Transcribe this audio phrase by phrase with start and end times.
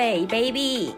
[0.00, 0.94] 贝 baby。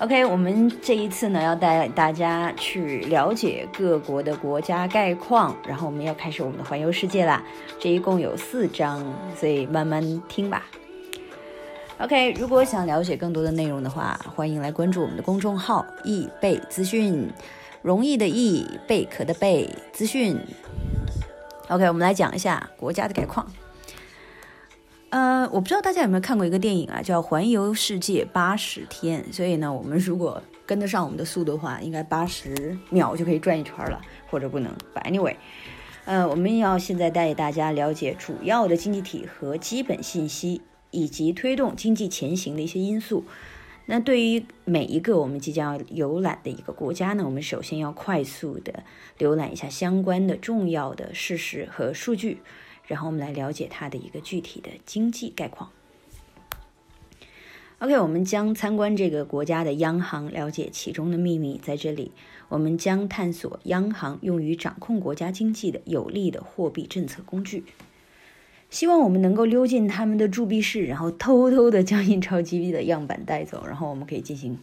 [0.00, 7.40] OK，我们这一次呢要带大家去了解各国的国家概况，然后我们要开始我们的环游世界啦。
[7.78, 9.00] 这一共有四章，
[9.36, 10.64] 所以慢慢听吧。
[11.98, 17.30] OK，如果想了解更多的内容的话，欢迎来关注我们的公众号“易贝资讯”，
[17.80, 20.36] 容易的易，贝壳的贝，资讯。
[21.68, 23.46] OK，我们来讲一下国家的概况。
[25.12, 29.22] 呃，我不知道大家有没有看过一个电影啊，叫《环游世界八十天》。
[29.30, 34.00] 所以呢，我们如果跟得上我们的速度的话，应该八十秒就可以转一圈了，
[34.30, 34.72] 或者不能。
[34.94, 35.36] But anyway，
[36.06, 43.26] 呃，我们要现在带大家了解主要的经济体和基本信息，以及推动经济前行的一些因素。
[43.84, 48.82] 那对于每一个我们即将要游览的一个国家呢，我们首先要快速的
[49.18, 52.40] 浏览一下相关的重要的事实和数据。
[52.92, 55.70] 然后我们来了解它的一个具体的经济概况。
[57.78, 61.58] OK，我们将参观这个国家的央行，了解其中的秘密。
[61.62, 62.12] 在这里，
[62.50, 67.64] 我们将探索央行用于掌控国家经济的有力的货币政策工具。
[68.68, 74.58] 希望我们能够溜进他们的铸币室，然后偷偷的将印钞机币的样板带走，然后我们可以进行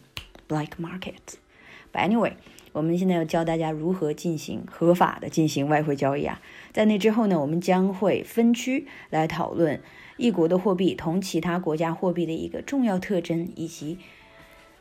[0.48, 1.16] black market。
[1.92, 2.34] But anyway。
[2.72, 6.40] 我们现在要教大家如何进行合法的进行外汇交易啊！
[6.72, 9.80] 在那之后呢，我们将会分区来讨论
[10.16, 13.98] 一国的货币同其他国家货币的一个重要特征，以及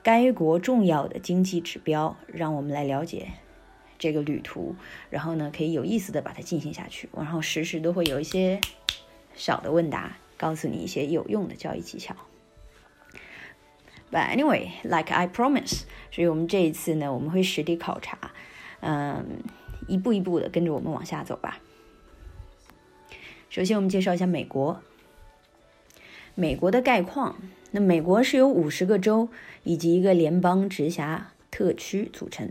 [0.04, 3.30] 该国重要的经济指标，让我们来了解
[3.98, 4.76] 这个旅途。
[5.10, 7.10] 然后呢，可以有意思的把它进行下去。
[7.16, 8.62] 然后时时都会有一些
[9.34, 12.16] 小的问答，告诉你一些有用的交易技巧。
[14.12, 15.82] But anyway, like I promise，
[16.12, 18.18] 所以我们这一次呢，我们会实地考察，
[18.80, 19.24] 嗯，
[19.88, 21.60] 一步一步的跟着我们往下走吧。
[23.50, 24.82] 首先，我们介绍一下美国。
[26.36, 27.36] 美国的概况，
[27.72, 29.30] 那美国是由五十个州
[29.64, 32.50] 以及一个联邦直辖特区组成。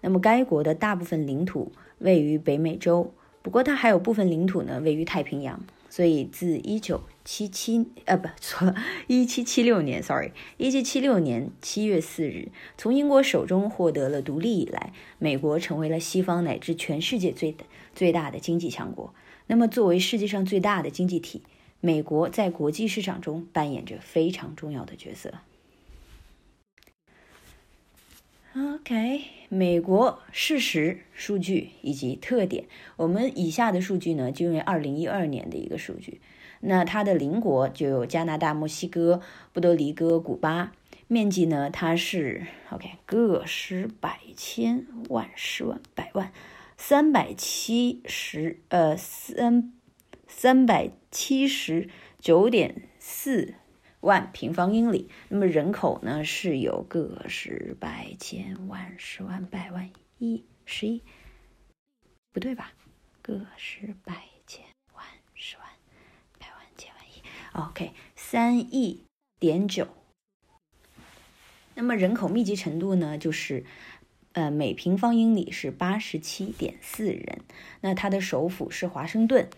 [0.00, 3.12] 那么，该国的大部分领土位于北美洲，
[3.42, 5.60] 不过它还有部分领土呢位于太平洋。
[5.96, 8.74] 所以，自一九七七呃不错，
[9.06, 17.56] 一七七六年，sorry，一七七六年七月四日，从英国手中获得了独立以来，美国成为了西方乃至全世界最
[17.94, 19.14] 最大的经济强国。
[19.46, 21.40] 那么，作为世界上最大的经济体，
[21.80, 25.32] 美国在国际市场中扮演着非常重要的角色。
[28.58, 32.64] OK，美国事实、数据以及特点。
[32.96, 36.22] 我们以下的数据呢，就为二零一二年的一个数据。
[36.60, 39.20] 那它的邻国就有加拿大、墨西哥、
[39.52, 40.72] 波多黎各、古巴。
[41.06, 46.32] 面积呢，它是 OK，个十百千万十万百万，
[46.78, 49.70] 三百七十呃三
[50.26, 53.52] 三百七十九点四。
[54.06, 61.02] 万平方英里，那么人口呢是有个十百千万十万百万亿十亿，
[62.32, 62.72] 不对吧？
[63.20, 64.14] 个十百
[64.46, 65.66] 千万十万
[66.38, 67.20] 百万千万亿
[67.52, 69.02] ，OK，三亿
[69.40, 69.88] 点九。
[71.74, 73.64] 那么人口密集程度呢，就是
[74.32, 77.40] 呃每平方英里是八十七点四人。
[77.80, 79.50] 那它的首府是华盛顿，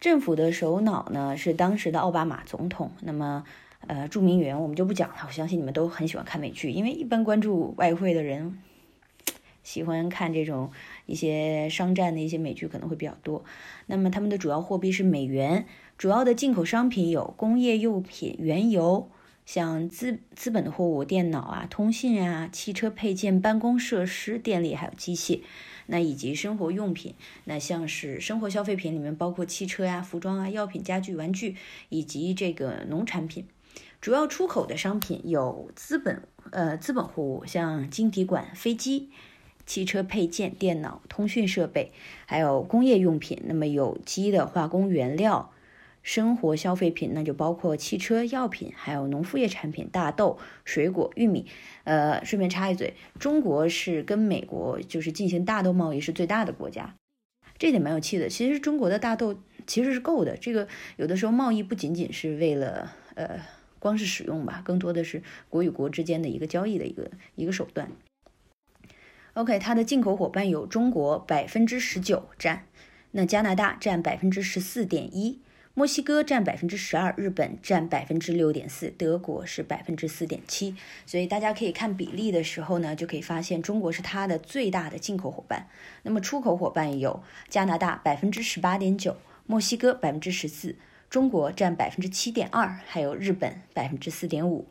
[0.00, 2.90] 政府的首脑呢是当时的奥巴马总统。
[3.00, 3.44] 那么
[3.86, 5.16] 呃，著名员我们就不讲了。
[5.26, 8.58] 我相信你们都很喜欢看美剧，因为一般关注外汇的人
[9.62, 10.70] 喜欢看这种
[11.06, 13.44] 一些商战的一些美剧可能会比较多。
[13.86, 15.66] 那么他们的主要货币是美元，
[15.98, 19.10] 主要的进口商品有工业用品、原油，
[19.44, 25.40] 像资资本的货物、电脑啊、通信啊、汽车配件、办公设施、电力还有机械，
[25.86, 27.14] 那以及生活用品，
[27.44, 31.56] 那像是生活消费品里面包括汽车呀、服装啊、药品、家具、玩具
[31.88, 33.46] 以及这个农产品。
[34.06, 36.22] 主要出口的商品有资本，
[36.52, 39.10] 呃，资本货物，像晶体管、飞机、
[39.66, 41.90] 汽车配件、电脑、通讯设备，
[42.24, 43.42] 还有工业用品。
[43.46, 45.52] 那么有机的化工原料、
[46.04, 51.46] 生活消费品，那就包括汽车、药品，还有农副业产品，大豆、水果、玉米。
[51.82, 56.94] 呃，顺便插一嘴，中国是跟美国就是进行大豆贸易是最大的国家，
[57.58, 58.28] 这点蛮有趣的。
[58.28, 59.36] 其实中国的大豆
[59.66, 63.40] 其实是够的，这个有的时候贸易不仅仅是为了，呃。
[63.78, 67.90] 光是使用吧，更多的是国与国之间的一个交易的一个一个手段。
[69.34, 72.66] OK，它的进口伙伴有中国百分之十九占，
[73.10, 75.40] 那加拿大占百分之十四点一，
[75.74, 80.74] 墨西哥占百分之十二，日本占百分之六点四，德国是百分之四点七。
[81.04, 85.68] 所以大家可以看比例的时候呢，就可以发现中国是它的最大的进口伙伴。
[86.02, 90.76] 那么出口伙伴有加拿大百分之十八点九，墨西哥百分之十四。
[91.08, 94.66] 中国占百分之七点二，还有日本百分之四点五。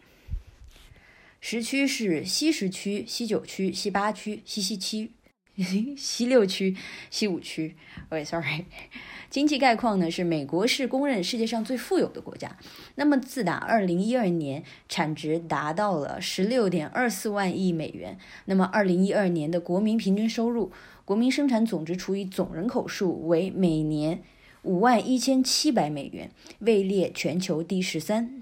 [1.39, 5.11] 时区是西时区、西九区、西八区、西西区、
[5.95, 6.75] 西六区、
[7.11, 7.75] 西五区。
[8.09, 8.65] 喂，sorry。
[9.29, 12.57] 经济概况呢是美国是公认世界上最富有的国家。
[12.95, 20.71] 那么自打二零一二年产值达到了十六点二四万亿美元，那么二零一二年的国民平均收入、
[21.03, 24.23] 国民生产总值除以总人口数为每年
[24.65, 28.41] 五万一千七百美元，位列全球第十三。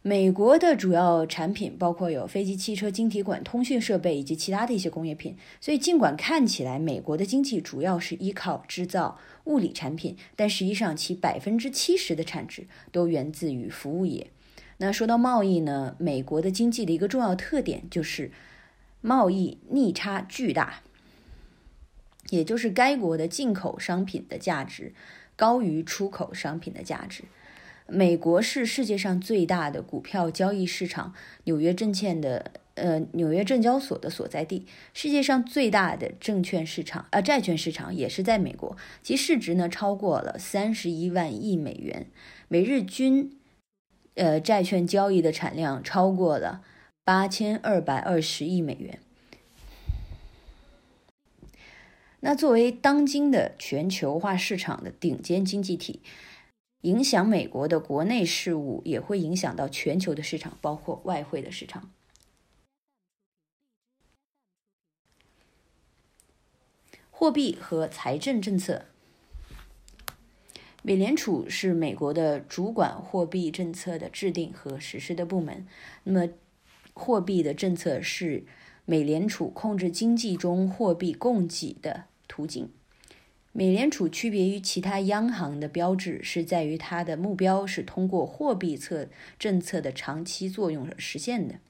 [0.00, 5.36] 美国的主要产品包括有飞机、汽车、晶体管、通讯设备以及其他的一些工业品。
[5.60, 14.28] 所以，尽管看起来美国的经济主要是依靠制造物理产品，但实际上其百分之七十的产值都源自于服务业。
[14.78, 18.30] 那说到贸易呢，美国的经济的一个重要特点就是
[19.02, 20.82] 贸易逆差巨大，
[22.30, 24.92] 也就是该国的进口商品的价值
[25.36, 27.24] 高于出口商品的价值。
[27.86, 31.12] 美国是世界上最大的股票交易市场，
[31.44, 34.66] 纽约证券的呃纽约证交所的所在地。
[34.94, 42.06] 世界上最大的证券市场啊债券市场也是在美国，其市值呢超过了三十一万亿美元，
[42.48, 43.38] 每日均
[44.14, 46.62] 呃债券交易的产量超过了
[47.04, 48.98] 八千二百二十亿美元。
[52.26, 56.00] 那作为当今的全球化市场的顶尖经济体。
[56.80, 61.90] 影响美国的国内事务，也会影响到全球的市场，包括外汇的市场。
[67.10, 68.86] 货币和财政政策，
[70.82, 75.66] 美联储是美国的主管货币政策的制定和实施的部门。
[76.04, 76.32] 那么，
[76.94, 78.44] 货币的政策是
[78.84, 82.70] 美联储控制经济中货币供给的途径。
[83.56, 91.60] 美联储区别于其他央行的标志是在于它的目标是通过货币策政策的长期作用而实现的。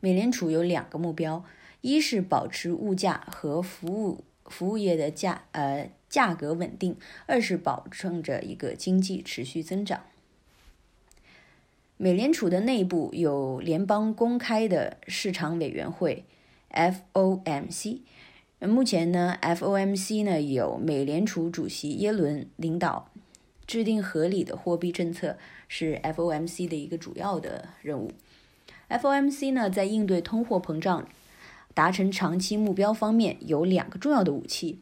[0.00, 1.44] 美联储有两个目标：
[1.82, 6.94] 一是保持物价和服务服务业的价呃价格稳定；
[7.26, 10.02] 二是保证着一个经济持续增长。
[11.96, 16.24] 美联储的内部有联邦公开的市场委员会
[16.72, 18.00] （FOMC）。
[18.68, 23.10] 目前呢，FOMC 呢有美联储主席耶伦领导，
[23.66, 28.12] 制定合理的货币政策是 FOMC 的一个主要的任务。
[28.90, 31.08] FOMC 呢在应对通货膨胀、
[31.72, 34.78] 达成长期目标方面有两个重要的武器：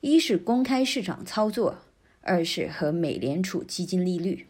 [0.00, 1.76] 一是公开市场操作，
[2.22, 4.46] 二是和美联储基金利率。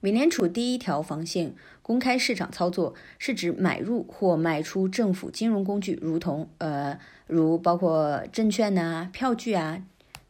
[0.00, 9.82] 美联储第一条防线公开市场操作是指买入或卖出政府金融工具，如同呃，如包括证券呐、票据啊、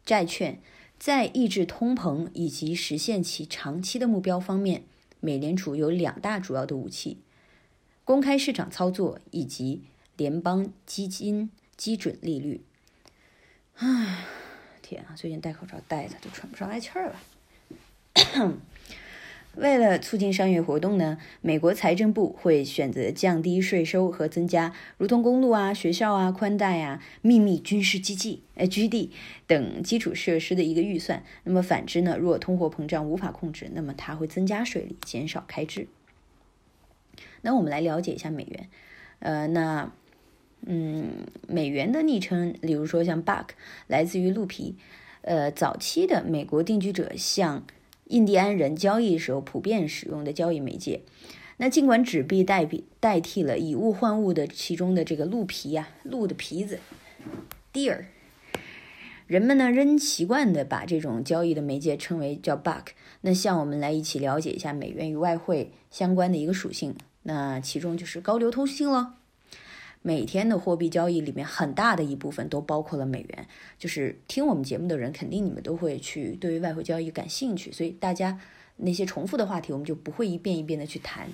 [0.04, 0.60] 债券，
[0.98, 4.84] 在抑制通膨以及实现其长期的目标方面，
[5.20, 7.18] 美联储有两大主要的武器：
[8.04, 9.82] 公开市场操作以及
[10.16, 12.62] 联邦基金基准利率。
[13.74, 14.24] 唉，
[14.80, 17.16] 天啊，最近戴口罩戴的都喘不上来气儿了。
[19.56, 29.12] 为了促进商业活动呢，美国财政部会选择降低税收和增加如同公路啊、学校啊、宽带啊、秘密军事基地、呃基地
[29.46, 31.24] 等基础设施的一个预算。
[31.44, 35.88] 那么反之呢，若通货膨胀无法控制，那么它会增加税率，减少开支。
[37.40, 38.68] 那我们来了解一下美元。
[39.20, 39.90] 呃，那
[40.66, 43.46] 嗯，美元的昵称，比如说像 Buck，
[43.86, 44.76] 来自于鹿皮。
[45.22, 47.64] 呃，早期的美国定居者像。
[48.06, 51.02] 印第安人交易时候普遍使用的交易媒介。
[51.58, 56.78] 那尽管纸币代替代替了以物换物的其中的这个鹿皮呀，鹿的皮子
[57.72, 58.04] ，deer，
[59.26, 62.88] 人们呢仍习惯的把这种交易的媒介称为叫 buck。
[63.22, 69.15] 那像我们来一起了解一下美元与外汇相关的一个属性，那其中就是高流通性了。
[70.02, 73.46] 每天的货币交易里面，很大的一部分都包括了美元。
[73.78, 78.40] 就是听我们节目的人，肯定你们都会去对于外汇交易感兴趣，所以大家
[78.76, 81.28] 那些重复的话题，我们就不会一遍一遍的去谈。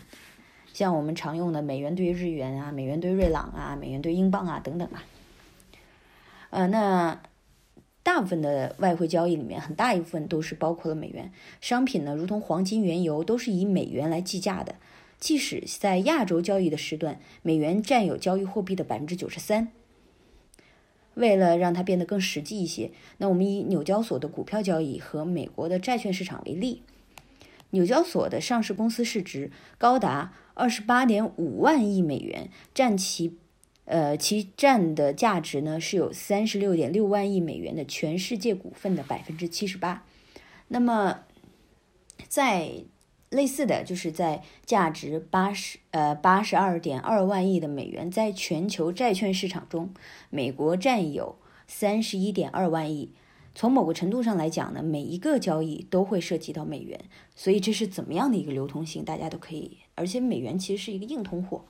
[0.72, 5.04] 像我们常用的美元对日元啊，美元对瑞郎啊，美元对英镑啊等等啊。
[6.48, 7.20] 呃，那
[8.02, 11.30] 大部分的外汇交易里面，很大一部分都是包括了美元。
[11.60, 14.76] 商品呢，如同黄金、原油，都是以美元来计价的。
[15.22, 19.68] 即使在亚洲交易的时段，美元占有交易货币的百分之九十三。
[21.14, 26.82] 为了让它变得更实际一些，那我们以纽交所的股票交易和美国的债券市场为例。
[27.70, 33.38] 纽交所的上市公司市值高达二十八点五万亿美元，占其
[33.84, 40.04] 呃，其占的价值呢是有三十六点六万亿美元的全世界股份的百分之七十八。
[40.66, 41.20] 那么，
[42.26, 42.84] 在
[43.32, 49.88] 类似的就是在价值八十呃八十二点二万亿的美元，在全球债券市场中，
[50.28, 51.36] 美国占有
[51.66, 53.10] 三十一点二万亿。
[53.54, 57.00] 从某个程度上来讲呢，每一个交易都会涉及到美元，
[57.34, 59.78] 所以这是怎么样的一个流通性，大家都可以。
[59.94, 61.64] 而且美元其实是一个硬通货。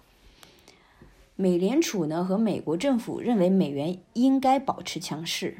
[1.36, 5.58] 美联储呢和美国政府认为美元应该保持强势。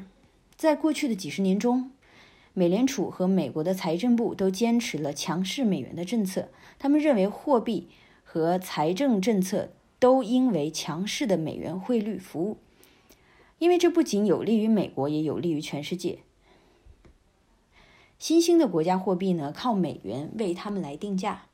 [0.55, 1.91] 在过去的几十年中，
[2.53, 6.49] 美联储和美国的财政部都坚持了强势美元的政策。
[6.77, 7.87] 他们认为货币
[8.23, 12.57] 和财政政策都应为强势的美元汇率服务，
[13.57, 16.19] 因为这不仅有利于美国，也有利于全世界。
[18.19, 21.47] 新兴的国家货币呢，靠美元为他们来定价。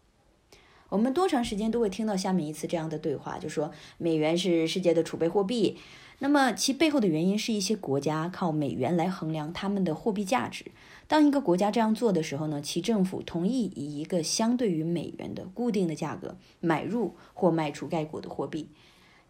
[0.90, 5.78] 我们多长时间都会听到下面一次这样的对话，就说美元是世界的储备货币。
[6.22, 10.66] 那么其背后的原因是一些国家靠美元来衡量他们的货币价值。
[11.08, 18.68] 当一个国家这样做的时候呢，其政府同意以一个相对于美元的固定的价格买入或卖出该国的货币。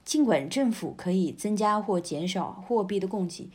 [0.04, 3.52] 尽管政府可以增加或减少货币的供给，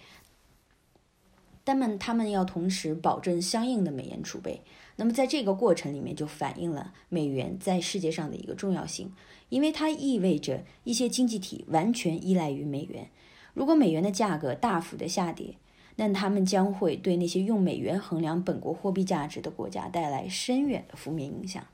[1.64, 4.62] 但们他们要同时保证相应的美元储备。
[4.96, 9.12] 那么，在这个过程里面，就反映了美元在世界上的一个重要性，
[9.48, 13.08] 因为它意味着一些经济体完全依赖于美元。
[13.54, 15.56] 如果美元的价格大幅的下跌，
[15.96, 21.64] 那他们将会对那些用美元衡量本国货币价值的国家带来深远的负面影响。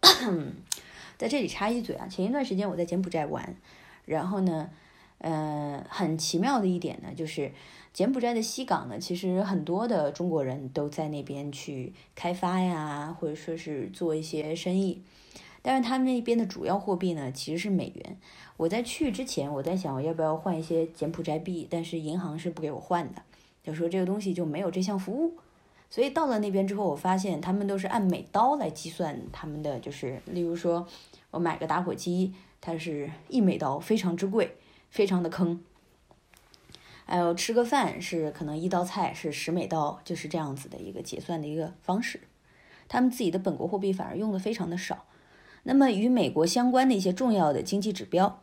[1.18, 3.56] 在这里插一嘴啊，前一段时间我在柬埔寨玩，
[4.04, 4.70] 然后呢，
[5.18, 7.52] 呃，很奇妙的一点呢，就是。
[7.90, 15.02] 柬埔寨的西港呢，其实很多的中国人都在那边去开发呀，或者说是做一些生意。
[15.62, 18.16] 但是他们那边的主要货币呢，其实是美元。
[18.56, 23.22] 我在去之前，我在想我要不要换一些柬埔寨币，但是银行是不给我换的，
[23.64, 25.36] 就说这个东西就没有这项服务。
[25.90, 30.86] 所以到了那边之后，我发现他们都是按美刀来计算他们的，就是例如说
[31.32, 34.54] 我买个打火机，它是一美刀，非常之贵，
[34.90, 35.60] 非常的坑。
[37.04, 42.20] 还有吃个饭是可能一道菜是十美刀，就是这样子的一个结算的一个方式。
[42.86, 45.04] 他们自己的本国货币反而用的非常的少。
[45.64, 48.40] 那么与美国相关的一些重要的经济指标，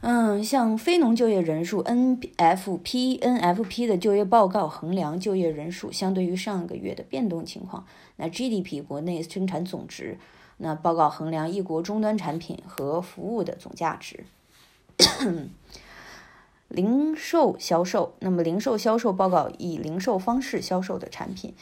[0.00, 7.86] 嗯，像非农就业人数 NFP，NFP 的就业报告衡量就业人数相对于上个月的变动情况。
[8.16, 10.18] 那 GDP 国内生产总值，
[10.58, 14.24] 那报告衡量一国终端产品和服务的总价值。
[16.68, 21.54] 零售销售，那么零售销售报告以零售方式销售的产品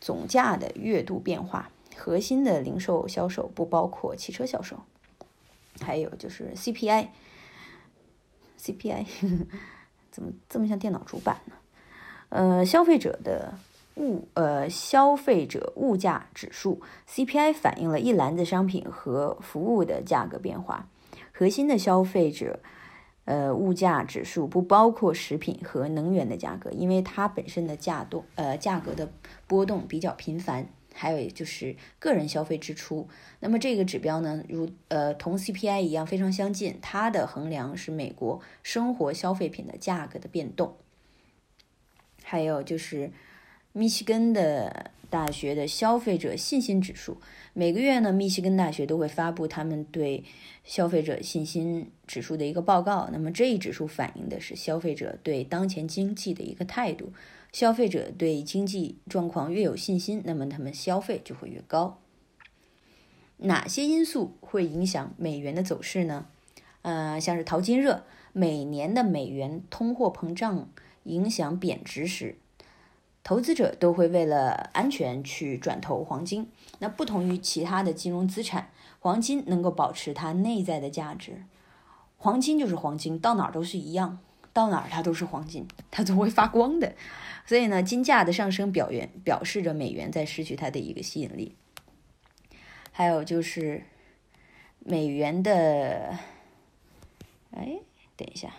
[0.00, 1.70] 总价的月度变化。
[1.96, 4.76] 核心的零售销售不包括汽车销售。
[5.80, 7.06] 还有就是 CPI，CPI
[10.10, 11.54] 怎么这么像电脑主板呢？
[12.30, 13.54] 呃，消费者的
[13.94, 20.88] 物呃消费者物价指数 CPI 反映了一篮子商品和服务的价格变化。
[21.32, 22.58] 核心的消费者。
[23.26, 29.12] 呃，物价指数不包括食品和能源的价格，因为它本身的价动呃价格的
[29.46, 30.66] 波动比较频繁。
[30.98, 33.06] 还有就是个人消费支出，
[33.40, 40.76] 那么这个指标呢，如呃同 CPI 一样非常相近，它的衡量是美国生活消费品的价格的变动。
[42.24, 43.12] 还有就是
[43.76, 47.18] 密西根的大学的消费者信心指数，
[47.52, 50.24] 每个月呢，密西根大学都会发布他们对。
[50.64, 57.12] 消费者信心指数的一个报告，那么这一指数反映的是消费者对当前经济的一个态度。
[57.52, 62.00] 消费者对经济状况越有信心，那么他们消费就会越高。
[63.36, 66.26] 哪些因素会影响美元的走势呢？
[66.82, 68.02] 呃，像是淘金热，
[68.32, 70.68] 每年的美元通货膨胀
[71.04, 72.34] 影响贬值时，
[73.26, 76.48] 投资者都会为了安全去转投黄金。
[76.78, 78.70] 那不同于其他的金融资产。
[79.00, 81.42] 黄金能够保持它内在的价值，
[82.18, 84.20] 黄金就是黄金，到哪儿都是一样，
[84.52, 86.94] 到哪儿它都是黄金，它总会发光的。
[87.44, 91.56] 所以呢，金价的上升表元表示着美元在失去它的一个吸引力。
[92.92, 93.82] 还有就是
[94.78, 96.16] 美元的，
[97.50, 97.80] 哎，
[98.16, 98.54] 等一下，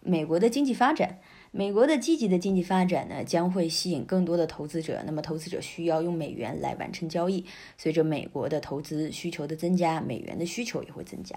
[0.00, 1.18] 美国的经济发展。
[1.52, 5.02] 美国的积极的经济发展呢，将会吸引更多的投资者。
[5.06, 7.46] 那么，投资者需要用美元来完成交易。
[7.78, 11.34] 随着美国的投资需求的增加，美元的需求也会增加。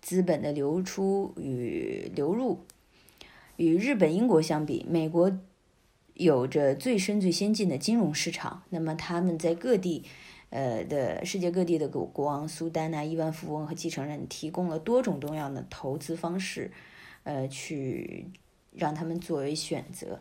[0.00, 2.60] 资本的流出与流入，
[3.56, 5.36] 与日本、英国相比，美国
[6.14, 8.62] 有着最深、最先进的金融市场。
[8.70, 10.04] 那么，他们在各地，
[10.50, 16.70] 呃的世界各地的国国王、苏丹啊、亿万富翁和继承人提供了多种多样的投资方式，
[17.24, 18.26] 呃，去
[18.76, 20.20] 让他们作为选择。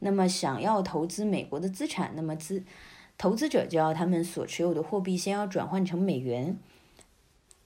[0.00, 2.64] 那么，想要投资美国的资产，那么资
[3.16, 6.58] 投资者就要他们所持有的货币先要转换成美元，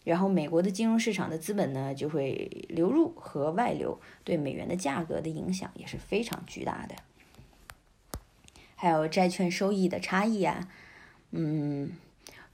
[0.05, 6.95] 然后美国的金融市场的资本呢就会流入和外流，对美元的价格的影响也是非常巨大的。
[8.75, 10.69] 还有债券收益的差异啊，
[11.31, 11.93] 嗯，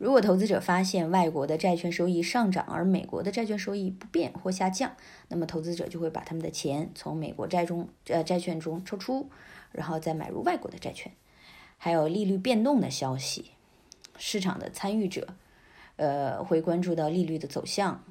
[0.03, 4.97] 如果投资者发现外国的债券收益上涨，而美国的债券收益不变或下降，
[5.29, 9.31] 那么投资者就会把他们的钱从美国债中呃债券中抽出，
[9.71, 11.13] 然后再买入外国的债券。
[11.79, 13.53] 还有利率变动的消息，
[14.19, 15.37] 市场的参与者，
[15.95, 18.03] 呃，会关注到利率的走向。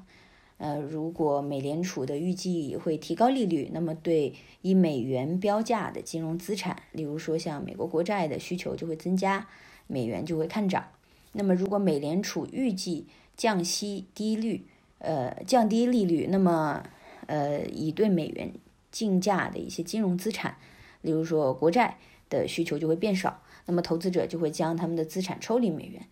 [0.56, 4.32] 呃，如果美联储的预计会提高利率，那么对
[4.62, 9.46] 以美元标价的金融资产，例如说像美国国债的需求就会增加，
[9.86, 10.86] 美元就会看涨。
[11.32, 14.66] 那么如果美联储预计降息低率，
[14.98, 16.82] 呃，降低利率，那么
[17.26, 18.52] 呃，以对美元
[18.90, 20.56] 竞价的一些金融资产，
[21.00, 21.98] 例如说国债
[22.28, 23.42] 的需求就会变少。
[23.64, 26.04] 那么投资者就会将他们的资产抽离美元，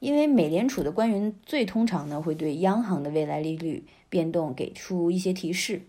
[0.00, 5.82] 因为美联储的官员最通常呢会对央行的未来利率变动给出一些提示，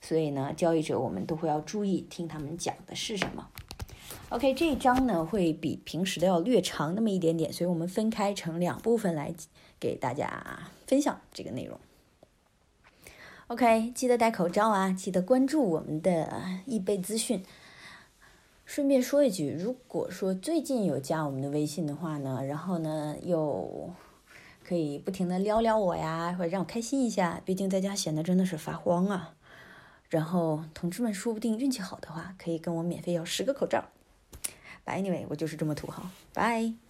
[0.00, 3.48] 所以呢交易者我们都会要注意听他们讲的是什么。
[4.34, 9.32] OK，这一章呢会比平时的要略长那么一点点，所以我们分开成两部分来
[9.78, 11.78] 给大家分享这个内容。
[13.46, 17.44] OK，记得戴口罩啊，记得关注我们的易贝资讯。
[18.64, 23.88] 顺便说一句，如果说最近有加我们的微信的话呢，然后呢又
[24.66, 29.36] 可以不停的撩撩我呀，或者让我开心一下，毕竟在家闲的真的是发慌啊。
[30.08, 33.84] 然后同志们说不定运气好的话，可以跟我免费要十个口罩。
[34.86, 36.83] Anyway，我就是这么土豪，拜。